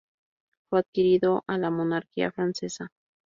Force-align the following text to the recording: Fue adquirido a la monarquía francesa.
Fue 0.67 0.79
adquirido 0.79 1.43
a 1.45 1.59
la 1.59 1.69
monarquía 1.69 2.31
francesa. 2.31 2.91